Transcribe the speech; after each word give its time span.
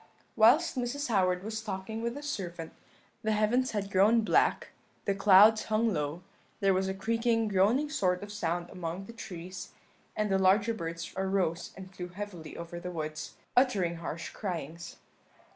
"Whilst 0.35 0.75
Mrs. 0.77 1.09
Howard 1.09 1.43
was 1.43 1.61
talking 1.61 2.01
with 2.01 2.15
the 2.15 2.23
servant, 2.23 2.73
the 3.21 3.33
heavens 3.33 3.69
had 3.69 3.91
grown 3.91 4.21
black, 4.21 4.69
the 5.05 5.13
clouds 5.13 5.65
hung 5.65 5.93
low; 5.93 6.23
there 6.59 6.73
was 6.73 6.87
a 6.87 6.95
creaking, 6.95 7.47
groaning 7.49 7.87
sort 7.87 8.23
of 8.23 8.31
sound 8.31 8.71
among 8.71 9.05
the 9.05 9.13
trees, 9.13 9.73
and 10.15 10.31
the 10.31 10.39
larger 10.39 10.73
birds 10.73 11.13
arose 11.15 11.69
and 11.77 11.93
flew 11.93 12.07
heavily 12.07 12.57
over 12.57 12.79
the 12.79 12.89
woods, 12.89 13.35
uttering 13.55 13.97
harsh 13.97 14.31
cryings. 14.31 14.95